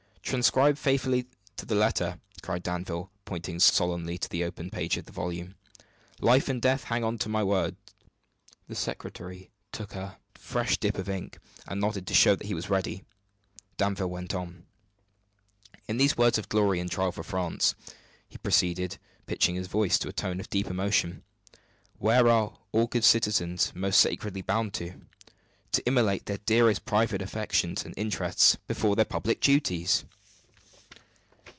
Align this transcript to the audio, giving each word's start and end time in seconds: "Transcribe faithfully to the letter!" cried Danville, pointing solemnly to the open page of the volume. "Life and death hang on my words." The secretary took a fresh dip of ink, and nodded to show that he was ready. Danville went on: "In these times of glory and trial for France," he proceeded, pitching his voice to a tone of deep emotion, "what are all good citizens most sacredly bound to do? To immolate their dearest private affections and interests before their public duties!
"Transcribe 0.23 0.77
faithfully 0.77 1.25
to 1.57 1.65
the 1.65 1.75
letter!" 1.75 2.17
cried 2.41 2.63
Danville, 2.63 3.11
pointing 3.25 3.59
solemnly 3.59 4.17
to 4.17 4.29
the 4.29 4.45
open 4.45 4.69
page 4.69 4.95
of 4.95 5.03
the 5.03 5.11
volume. 5.11 5.55
"Life 6.21 6.47
and 6.47 6.61
death 6.61 6.85
hang 6.85 7.03
on 7.03 7.19
my 7.27 7.43
words." 7.43 7.75
The 8.69 8.75
secretary 8.75 9.49
took 9.73 9.93
a 9.93 10.19
fresh 10.33 10.77
dip 10.77 10.97
of 10.97 11.09
ink, 11.09 11.39
and 11.67 11.81
nodded 11.81 12.07
to 12.07 12.13
show 12.13 12.37
that 12.37 12.47
he 12.47 12.53
was 12.53 12.69
ready. 12.69 13.03
Danville 13.75 14.09
went 14.09 14.33
on: 14.33 14.63
"In 15.89 15.97
these 15.97 16.13
times 16.15 16.37
of 16.37 16.47
glory 16.47 16.79
and 16.79 16.89
trial 16.89 17.11
for 17.11 17.23
France," 17.23 17.75
he 18.25 18.37
proceeded, 18.37 18.99
pitching 19.25 19.55
his 19.55 19.67
voice 19.67 19.99
to 19.99 20.07
a 20.07 20.13
tone 20.13 20.39
of 20.39 20.49
deep 20.49 20.67
emotion, 20.67 21.23
"what 21.97 22.25
are 22.25 22.57
all 22.71 22.87
good 22.87 23.03
citizens 23.03 23.73
most 23.75 23.99
sacredly 23.99 24.41
bound 24.43 24.73
to 24.75 24.91
do? 24.91 25.01
To 25.73 25.85
immolate 25.85 26.25
their 26.25 26.39
dearest 26.45 26.85
private 26.85 27.21
affections 27.21 27.83
and 27.83 27.93
interests 27.97 28.55
before 28.65 28.95
their 28.95 29.03
public 29.05 29.41
duties! 29.41 30.05